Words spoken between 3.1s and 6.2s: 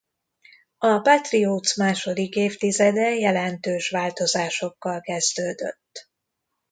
jelentős változásokkal kezdődött.